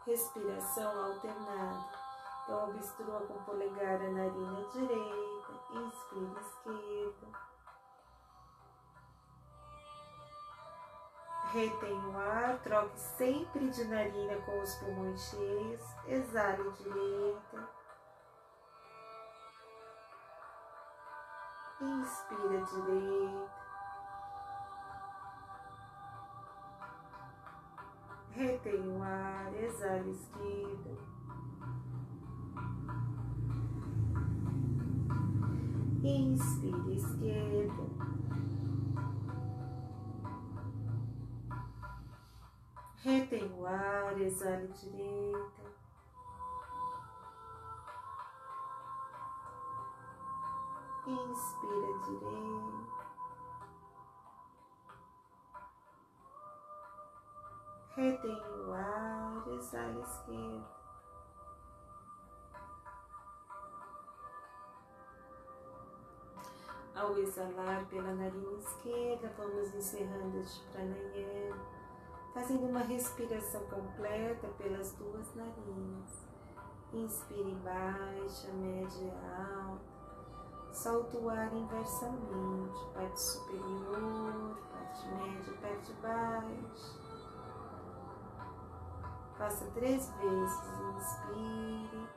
respiração 0.08 1.06
alternada. 1.06 1.86
Então, 2.44 2.70
obstrua 2.70 3.20
com 3.20 3.36
o 3.36 3.44
polegar 3.44 4.02
a 4.02 4.10
narina 4.10 4.66
direita, 4.74 5.54
inspira 5.70 6.42
esquerda. 6.42 7.28
Retém 11.52 12.06
o 12.08 12.18
ar, 12.18 12.60
troque 12.64 13.00
sempre 13.00 13.70
de 13.70 13.86
narina 13.86 14.36
com 14.48 14.60
os 14.60 14.74
pulmões 14.78 15.22
cheios, 15.30 15.84
exale 16.08 16.72
direita. 16.72 17.70
Inspira 21.80 22.66
direita. 22.66 23.67
Retém 28.38 28.88
o 28.88 29.02
ar, 29.02 29.52
exala 29.56 30.08
esquerda. 30.10 30.92
Inspira 36.04 36.94
esquerda. 36.94 37.84
Retém 42.98 43.52
o 43.54 43.66
ar, 43.66 44.22
exala 44.22 44.68
direita. 44.68 45.64
Inspira 51.08 52.00
direita. 52.06 52.87
Retém 57.98 58.40
o 58.64 58.74
ar, 58.74 59.44
exala 59.48 60.00
esquerda. 60.02 60.68
Ao 66.94 67.18
exalar 67.18 67.88
pela 67.88 68.14
narina 68.14 68.60
esquerda, 68.60 69.34
vamos 69.36 69.74
encerrando 69.74 70.38
este 70.38 70.64
pranayama, 70.68 71.58
fazendo 72.36 72.68
uma 72.68 72.82
respiração 72.82 73.62
completa 73.66 74.48
pelas 74.60 74.92
duas 74.94 75.34
narinas. 75.34 76.28
Inspire 76.94 77.56
baixa, 77.64 78.54
média 78.54 79.12
alta. 79.66 80.72
Solta 80.72 81.18
o 81.18 81.30
ar 81.32 81.52
inversamente, 81.52 82.94
parte 82.94 83.20
superior, 83.20 84.56
parte 84.72 85.08
média, 85.08 85.54
parte 85.60 85.94
baixa. 85.94 87.07
Faça 89.38 89.66
três 89.74 90.12
vezes. 90.20 90.62
Inspire. 90.96 92.10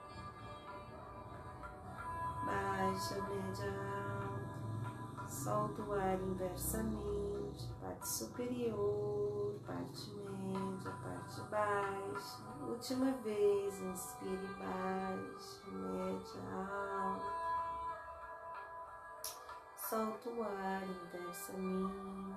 Baixa, 2.46 3.14
média, 3.22 3.74
alta. 4.08 5.28
Solta 5.28 5.82
o 5.82 5.92
ar 5.92 6.20
inversamente. 6.20 7.72
Parte 7.80 8.08
superior, 8.08 9.60
parte 9.66 10.10
média, 10.14 10.90
parte 11.02 11.40
baixa. 11.50 12.42
Última 12.66 13.12
vez. 13.22 13.80
Inspire. 13.80 14.54
Baixa, 14.58 15.70
média, 15.70 16.42
alta. 16.54 17.40
solta 19.90 20.30
o 20.30 20.42
ar 20.44 20.84
inversamente. 20.84 22.30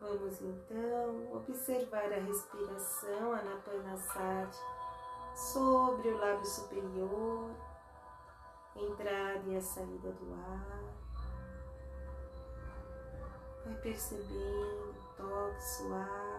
Vamos 0.00 0.42
então 0.42 1.32
observar 1.32 2.12
a 2.12 2.20
respiração 2.20 3.32
Anapanasati 3.32 4.58
sobre 5.34 6.10
o 6.10 6.18
lábio 6.18 6.44
superior, 6.44 7.50
entrada 8.76 9.42
e 9.46 9.56
a 9.56 9.60
saída 9.60 10.12
do 10.12 10.34
ar. 10.34 10.84
Vai 13.64 13.74
percebendo 13.76 14.90
o 14.90 15.16
toque 15.16 15.62
suave. 15.62 16.35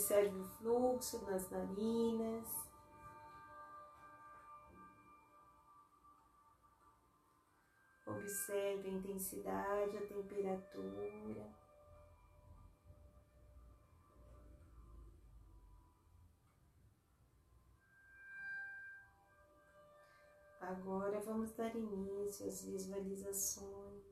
Observe 0.00 0.40
o 0.40 0.48
fluxo 0.56 1.22
nas 1.26 1.50
narinas. 1.50 2.48
Observe 8.06 8.88
a 8.88 8.92
intensidade, 8.92 9.98
a 9.98 10.06
temperatura. 10.06 11.54
Agora 20.62 21.20
vamos 21.20 21.52
dar 21.52 21.76
início 21.76 22.46
às 22.48 22.64
visualizações. 22.64 24.02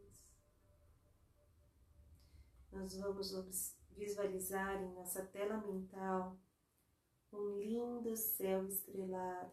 Nós 2.71 2.95
vamos 2.99 3.78
visualizar 3.99 4.83
em 4.83 4.95
nossa 4.95 5.27
tela 5.27 5.59
mental 5.59 6.39
um 7.33 7.59
lindo 7.59 8.17
céu 8.17 8.65
estrelado, 8.67 9.53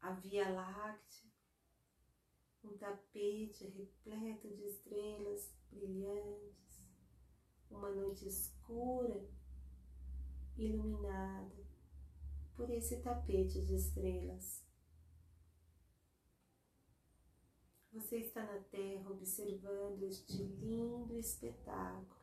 a 0.00 0.12
Via 0.12 0.48
Láctea, 0.50 1.30
um 2.62 2.76
tapete 2.76 3.66
repleto 3.66 4.48
de 4.54 4.64
estrelas 4.66 5.52
brilhantes, 5.70 6.88
uma 7.70 7.90
noite 7.90 8.28
escura, 8.28 9.28
iluminada 10.56 11.66
por 12.54 12.70
esse 12.70 13.00
tapete 13.00 13.64
de 13.64 13.74
estrelas. 13.74 14.71
Você 17.92 18.20
está 18.20 18.42
na 18.42 18.58
terra 18.70 19.10
observando 19.10 20.02
este 20.04 20.42
lindo 20.42 21.14
espetáculo. 21.18 22.22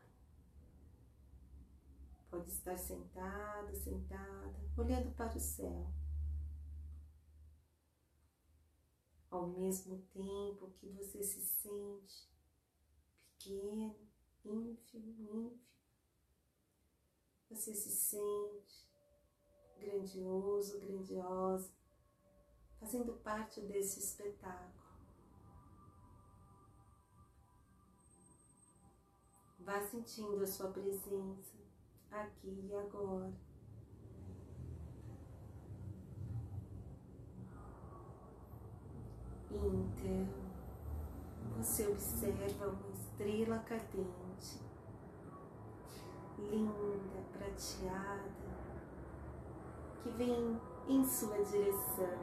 Pode 2.27 2.49
estar 2.49 2.75
sentado, 2.75 3.75
sentada, 3.75 4.59
olhando 4.75 5.11
para 5.15 5.37
o 5.37 5.39
céu. 5.39 5.87
Ao 9.29 9.47
mesmo 9.47 10.01
tempo 10.11 10.71
que 10.71 10.87
você 10.89 11.21
se 11.21 11.39
sente 11.39 12.27
pequeno, 13.37 13.95
ínfimo, 14.43 15.11
ínfimo, 15.19 15.61
você 17.47 17.75
se 17.75 17.91
sente 17.91 18.89
grandioso, 19.77 20.79
grandiosa, 20.79 21.71
fazendo 22.79 23.13
parte 23.17 23.61
desse 23.61 23.99
espetáculo. 23.99 24.78
Vá 29.69 29.79
sentindo 29.83 30.43
a 30.43 30.47
sua 30.47 30.69
presença 30.69 31.53
aqui 32.09 32.67
e 32.67 32.75
agora. 32.75 33.31
Então, 39.51 40.27
você 41.55 41.85
observa 41.85 42.65
uma 42.65 42.89
estrela 42.89 43.59
cadente, 43.59 44.59
linda, 46.39 47.21
prateada, 47.31 48.49
que 50.01 50.09
vem 50.09 50.59
em 50.87 51.05
sua 51.05 51.43
direção, 51.43 52.17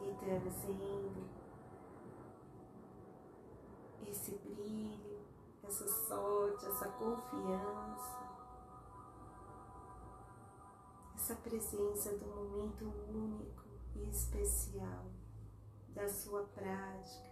lhe 0.00 0.14
trazendo 0.14 1.28
esse 4.08 4.38
brilho 4.38 5.13
essa 5.66 5.88
sorte, 5.88 6.66
essa 6.66 6.88
confiança, 6.88 8.24
essa 11.14 11.34
presença 11.36 12.16
do 12.18 12.26
momento 12.26 12.84
único 13.08 13.64
e 13.94 14.08
especial 14.08 15.06
da 15.88 16.08
sua 16.08 16.42
prática, 16.44 17.30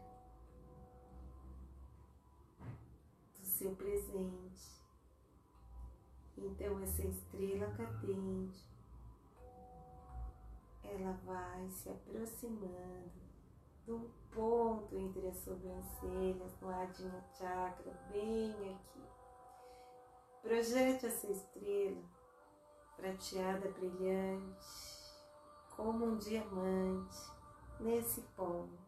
do 3.39 3.45
seu 3.45 3.75
presente. 3.77 4.83
Então, 6.37 6.81
essa 6.81 7.03
estrela 7.03 7.71
cadente, 7.77 8.67
ela 10.83 11.13
vai 11.25 11.69
se 11.71 11.89
aproximando 11.89 13.13
do 13.87 14.11
ponto 14.83 14.97
entre 14.97 15.29
as 15.29 15.37
sobrancelhas, 15.39 16.61
no 16.61 16.69
Adina 16.69 17.25
Chakra, 17.39 17.93
bem 18.11 18.53
aqui. 18.75 19.03
Projete 20.43 21.07
essa 21.07 21.31
estrela 21.31 22.03
prateada 22.97 23.71
brilhante, 23.71 24.67
como 25.77 26.07
um 26.07 26.17
diamante, 26.17 27.17
nesse 27.81 28.23
ponto. 28.37 28.83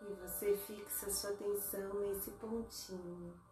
E 0.00 0.14
você 0.14 0.56
fixa 0.56 1.10
sua 1.10 1.30
atenção 1.30 1.94
nesse 2.00 2.30
pontinho. 2.32 3.47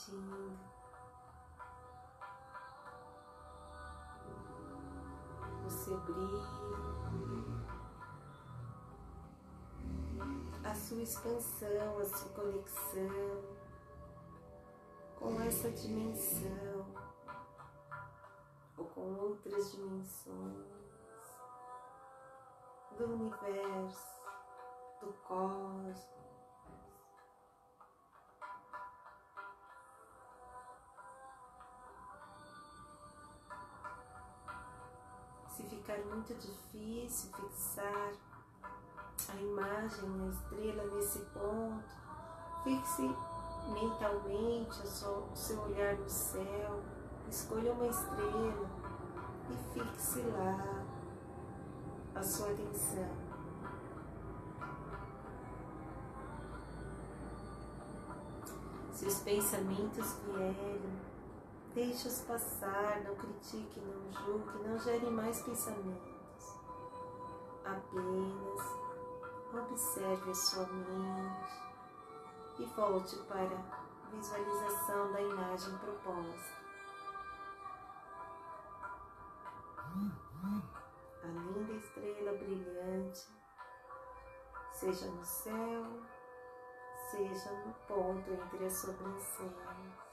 Sentindo 0.00 0.58
o 5.66 5.70
seu 5.70 6.00
brilho, 6.00 6.40
a 10.64 10.74
sua 10.74 11.02
expansão, 11.02 11.98
a 11.98 12.04
sua 12.04 12.30
conexão 12.30 13.44
com 15.18 15.40
essa 15.42 15.70
dimensão 15.70 16.86
ou 18.78 18.84
com 18.86 19.14
outras 19.16 19.72
dimensões 19.72 20.66
do 22.96 23.04
universo, 23.04 24.20
do 25.00 25.12
cosmos. 25.24 26.19
Ficar 35.70 35.98
muito 36.06 36.34
difícil 36.34 37.30
fixar 37.32 38.12
a 39.28 39.36
imagem, 39.36 40.08
a 40.22 40.26
estrela 40.28 40.84
nesse 40.94 41.20
ponto, 41.26 41.84
fixe 42.64 43.14
mentalmente 43.72 44.80
o 44.82 45.36
seu 45.36 45.62
olhar 45.62 45.96
no 45.96 46.08
céu, 46.08 46.82
escolha 47.28 47.72
uma 47.72 47.86
estrela 47.86 48.68
e 49.48 49.78
fixe 49.78 50.22
lá 50.22 50.84
a 52.14 52.22
sua 52.22 52.50
atenção. 52.50 53.30
Se 58.92 59.06
os 59.06 59.18
pensamentos 59.20 60.16
vierem, 60.24 61.09
Deixe-os 61.74 62.22
passar, 62.22 63.00
não 63.04 63.14
critique, 63.14 63.80
não 63.80 64.12
julgue, 64.12 64.68
não 64.68 64.76
gere 64.78 65.08
mais 65.08 65.40
pensamentos. 65.42 66.58
Apenas 67.64 68.80
observe 69.54 70.30
a 70.30 70.34
sua 70.34 70.66
mente 70.66 71.70
e 72.58 72.64
volte 72.74 73.16
para 73.28 73.56
a 73.56 74.08
visualização 74.10 75.12
da 75.12 75.20
imagem 75.20 75.78
proposta. 75.78 76.60
A 81.22 81.26
linda 81.26 81.72
estrela 81.72 82.32
brilhante 82.32 83.28
seja 84.72 85.06
no 85.06 85.24
céu, 85.24 86.02
seja 87.12 87.52
no 87.64 87.72
ponto 87.86 88.28
entre 88.28 88.66
as 88.66 88.72
sobrancelhas. 88.72 90.09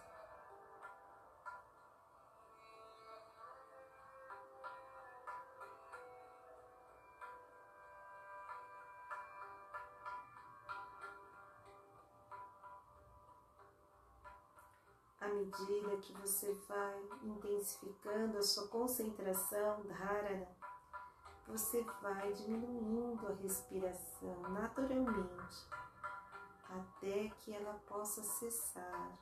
Medida 15.59 15.97
que 15.97 16.13
você 16.13 16.53
vai 16.67 17.01
intensificando 17.23 18.37
a 18.37 18.43
sua 18.43 18.67
concentração, 18.67 19.81
dharana, 19.83 20.47
você 21.47 21.83
vai 22.01 22.33
diminuindo 22.33 23.27
a 23.27 23.33
respiração 23.33 24.41
naturalmente, 24.49 25.67
até 26.69 27.29
que 27.39 27.53
ela 27.53 27.73
possa 27.87 28.21
cessar. 28.23 29.17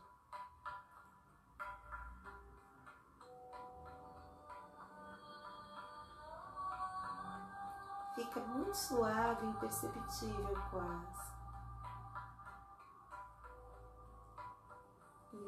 Fica 8.16 8.40
muito 8.40 8.76
suave 8.76 9.46
imperceptível 9.46 10.58
quase. 10.72 11.35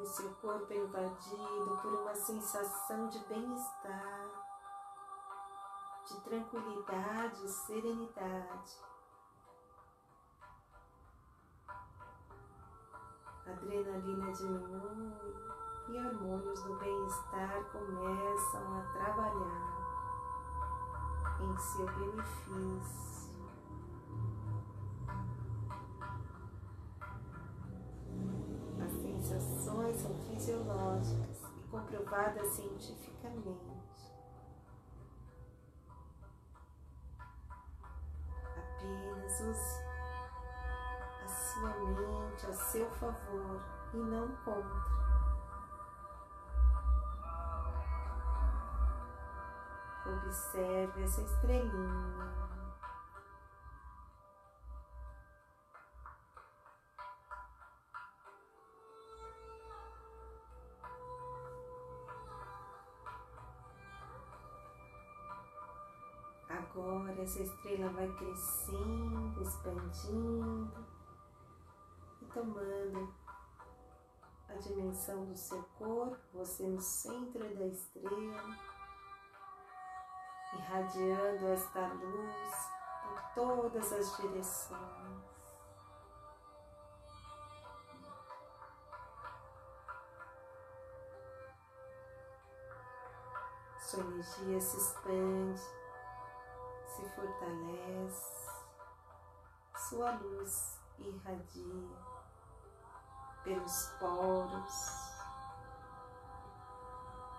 O 0.00 0.06
seu 0.06 0.30
corpo 0.36 0.72
é 0.72 0.76
invadido 0.76 1.78
por 1.82 1.92
uma 1.92 2.14
sensação 2.14 3.08
de 3.08 3.18
bem-estar, 3.24 4.28
de 6.06 6.20
tranquilidade 6.20 7.44
e 7.44 7.48
serenidade. 7.48 8.78
A 13.46 13.50
adrenalina 13.50 14.32
diminui 14.32 15.34
e 15.88 15.96
hormônios 15.96 16.62
do 16.62 16.74
bem-estar 16.76 17.64
começam 17.72 18.78
a 18.78 18.82
trabalhar 18.92 19.78
em 21.40 21.58
seu 21.58 21.86
benefício. 21.86 23.17
Fisiológicas 30.48 31.42
e 31.58 31.62
comprovadas 31.70 32.46
cientificamente. 32.54 33.68
Apenas 38.56 39.40
use 39.40 39.82
a 41.22 41.28
sua 41.28 41.68
mente 41.68 42.46
a 42.46 42.52
seu 42.54 42.90
favor 42.92 43.60
e 43.92 43.96
não 43.98 44.28
contra. 44.36 44.98
Observe 50.06 51.02
essa 51.02 51.20
estrelinha. 51.20 52.57
Essa 67.28 67.42
estrela 67.42 67.90
vai 67.90 68.08
crescendo, 68.14 69.42
expandindo 69.42 70.86
e 72.22 72.24
tomando 72.24 73.14
a 74.48 74.54
dimensão 74.54 75.26
do 75.26 75.36
seu 75.36 75.62
corpo, 75.78 76.16
você 76.32 76.66
no 76.66 76.80
centro 76.80 77.54
da 77.54 77.66
estrela, 77.66 78.56
irradiando 80.54 81.48
esta 81.48 81.88
luz 81.88 82.70
por 83.02 83.34
todas 83.34 83.92
as 83.92 84.16
direções. 84.16 85.28
Sua 93.80 94.00
energia 94.00 94.60
se 94.62 94.76
expande 94.78 95.87
se 96.98 97.08
fortalece, 97.10 98.50
sua 99.88 100.10
luz 100.16 100.80
irradia 100.98 101.96
pelos 103.44 103.86
poros 104.00 104.98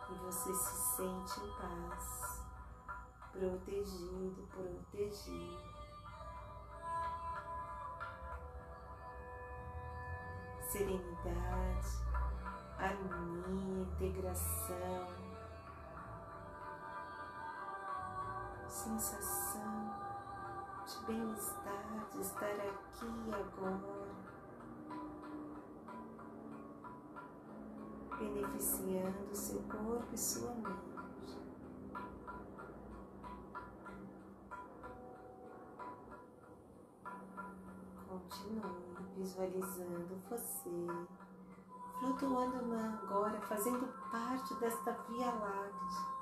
e 0.09 0.13
você 0.15 0.53
se 0.53 0.95
sente 0.95 1.41
em 1.41 1.51
paz, 1.57 2.41
protegido, 3.33 4.47
protegido. 4.47 5.69
Serenidade, 10.71 11.87
harmonia, 12.77 13.81
integração 13.81 15.28
sensação 18.69 19.89
de 20.85 21.05
bem-estar, 21.07 22.07
de 22.11 22.21
estar 22.21 22.45
aqui 22.45 23.31
agora, 23.33 24.09
beneficiando 28.19 29.35
seu 29.35 29.59
corpo 29.63 30.13
e 30.13 30.17
sua 30.17 30.53
mente. 30.53 31.39
Continue 38.07 38.97
visualizando 39.15 40.21
você 40.29 40.87
flutuando 41.99 42.75
agora, 42.75 43.41
fazendo 43.41 43.87
parte 44.11 44.53
desta 44.55 44.91
Via 45.09 45.31
Láctea 45.31 46.18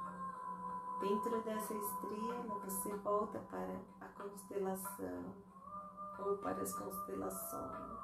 Dentro 1.00 1.42
dessa 1.44 1.76
estrela, 1.76 2.60
você 2.66 2.96
volta 2.98 3.40
para 3.52 3.80
a 4.02 4.08
constelação 4.20 5.36
ou 6.18 6.38
para 6.38 6.62
as 6.62 6.74
constelações. 6.74 8.00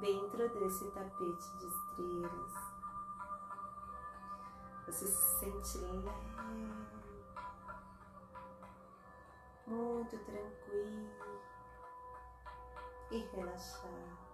Dentro 0.00 0.48
desse 0.48 0.90
tapete 0.92 1.58
de 1.58 1.66
estrelas, 1.66 2.52
você 4.86 5.06
se 5.06 5.38
sente 5.40 5.78
leve, 5.78 6.10
muito 9.66 10.18
tranquilo 10.24 11.10
e 13.10 13.18
relaxado. 13.18 14.25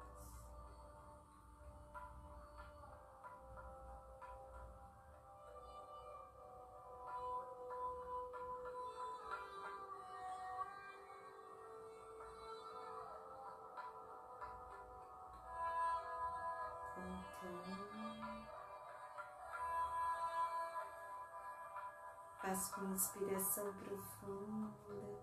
Faça 22.41 22.81
uma 22.81 22.95
inspiração 22.95 23.73
profunda. 23.75 25.23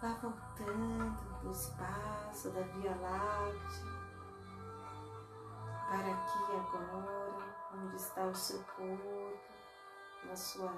Vá 0.00 0.14
voltando 0.20 1.40
do 1.42 1.50
espaço 1.50 2.50
da 2.50 2.60
Via 2.62 2.94
Láctea 2.96 4.02
para 5.92 6.10
aqui 6.10 6.56
agora, 6.56 7.54
onde 7.74 7.96
está 7.96 8.24
o 8.24 8.34
seu 8.34 8.64
corpo, 8.64 9.38
na 10.24 10.34
sua, 10.34 10.72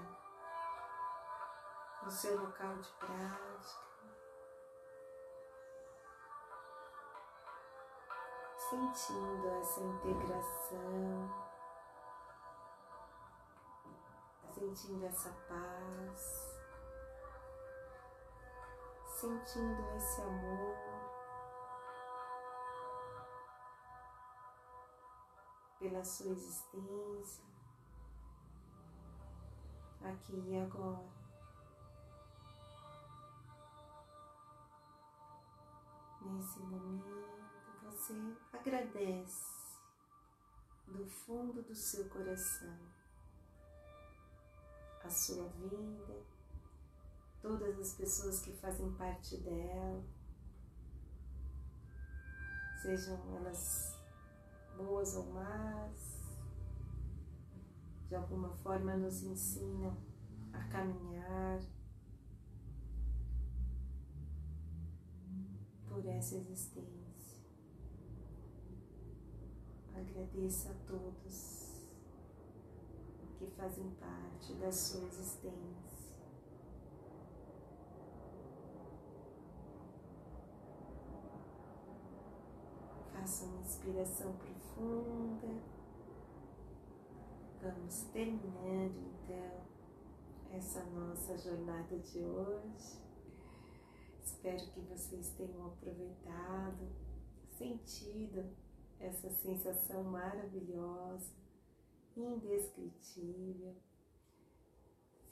no 2.02 2.10
seu 2.10 2.40
local 2.40 2.76
de 2.78 2.88
prática. 2.94 3.93
sentindo 8.74 9.48
essa 9.60 9.80
integração, 9.80 11.30
sentindo 14.52 15.06
essa 15.06 15.30
paz, 15.48 16.58
sentindo 19.06 19.96
esse 19.96 20.20
amor. 20.22 20.74
Pela 25.78 26.02
sua 26.02 26.32
existência, 26.32 27.44
aqui 30.02 30.36
e 30.48 30.58
agora. 30.58 31.24
nesse 36.26 36.58
momento 36.58 37.33
você 37.94 38.12
agradece 38.52 39.54
do 40.88 41.06
fundo 41.06 41.62
do 41.62 41.74
seu 41.74 42.08
coração 42.08 42.76
a 45.04 45.08
sua 45.08 45.48
vida, 45.50 46.22
todas 47.40 47.78
as 47.78 47.94
pessoas 47.94 48.40
que 48.40 48.52
fazem 48.54 48.90
parte 48.94 49.36
dela, 49.36 50.02
sejam 52.82 53.16
elas 53.36 53.96
boas 54.76 55.14
ou 55.14 55.32
más, 55.32 56.20
de 58.08 58.16
alguma 58.16 58.50
forma 58.56 58.96
nos 58.96 59.22
ensinam 59.22 59.96
a 60.52 60.64
caminhar 60.64 61.60
por 65.86 66.04
essa 66.06 66.36
existência. 66.36 67.03
Agradeça 69.96 70.70
a 70.70 70.74
todos 70.86 71.64
que 73.38 73.46
fazem 73.56 73.90
parte 74.00 74.54
da 74.54 74.72
sua 74.72 75.06
existência. 75.06 76.16
Faça 83.12 83.44
uma 83.46 83.60
inspiração 83.60 84.32
profunda. 84.32 85.62
Vamos 87.62 88.02
terminando 88.12 88.96
então 89.22 89.64
essa 90.52 90.84
nossa 90.86 91.38
jornada 91.38 91.98
de 91.98 92.18
hoje. 92.18 93.02
Espero 94.24 94.70
que 94.72 94.80
vocês 94.80 95.30
tenham 95.36 95.66
aproveitado, 95.66 96.88
sentido 97.56 98.63
essa 99.00 99.30
sensação 99.30 100.04
maravilhosa, 100.04 101.32
indescritível. 102.16 103.74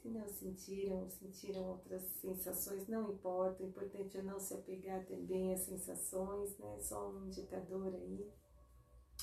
Se 0.00 0.08
não 0.08 0.28
sentiram, 0.28 1.08
sentiram 1.08 1.64
outras 1.64 2.02
sensações, 2.20 2.88
não 2.88 3.12
importa, 3.12 3.62
o 3.62 3.68
importante 3.68 4.18
é 4.18 4.22
não 4.22 4.38
se 4.38 4.52
apegar 4.52 5.04
também 5.06 5.54
às 5.54 5.60
sensações, 5.60 6.58
né? 6.58 6.76
Só 6.80 7.10
um 7.10 7.26
indicador 7.26 7.94
aí. 7.94 8.28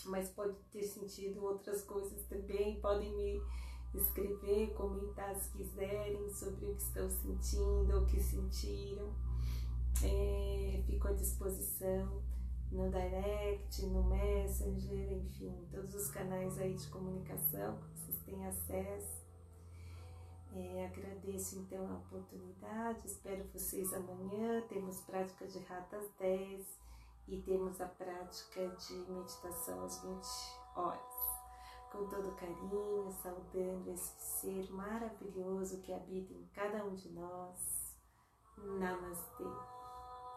Mas 0.06 0.30
pode 0.30 0.56
ter 0.72 0.84
sentido 0.84 1.44
outras 1.44 1.84
coisas 1.84 2.24
também, 2.28 2.80
podem 2.80 3.14
me 3.14 3.42
escrever, 3.94 4.74
comentar 4.74 5.36
se 5.36 5.52
quiserem 5.52 6.30
sobre 6.32 6.66
o 6.68 6.76
que 6.76 6.82
estão 6.84 7.10
sentindo 7.10 7.98
o 7.98 8.06
que 8.06 8.22
sentiram. 8.22 9.14
É, 10.02 10.82
fico 10.86 11.10
à 11.10 11.12
disposição 11.12 12.24
no 12.72 12.90
direct, 12.90 13.86
no 13.88 14.04
messenger, 14.04 15.14
enfim, 15.14 15.68
todos 15.72 15.96
os 15.96 16.10
canais 16.10 16.60
aí 16.60 16.76
de 16.76 16.88
comunicação 16.88 17.78
que 17.78 18.00
vocês 18.00 18.20
têm 18.24 18.46
acesso. 18.46 19.20
É, 20.56 20.86
agradeço 20.88 21.60
então 21.60 21.88
a 21.88 21.98
oportunidade, 21.98 23.06
espero 23.06 23.44
vocês 23.54 23.94
amanhã. 23.94 24.62
Temos 24.68 25.02
prática 25.02 25.46
de 25.48 25.60
ratas 25.60 26.10
10 26.20 26.80
e 27.28 27.42
temos 27.42 27.80
a 27.80 27.86
prática 27.86 28.68
de 28.68 28.94
meditação 29.12 29.84
às 29.86 30.02
20 30.02 30.26
horas. 30.76 31.20
Com 31.92 32.08
todo 32.08 32.36
carinho, 32.36 33.12
saudando 33.24 33.88
esse 33.90 34.14
ser 34.20 34.72
maravilhoso 34.72 35.82
que 35.82 35.94
habita 35.94 36.34
em 36.34 36.46
cada 36.54 36.86
um 36.86 36.96
de 36.96 37.10
nós. 37.10 37.96
Namastê. 38.58 39.79